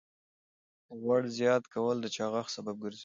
غوړ 0.99 1.21
زیات 1.37 1.63
کول 1.73 1.97
د 2.01 2.07
چاغښت 2.15 2.51
سبب 2.55 2.75
ګرځي. 2.83 2.99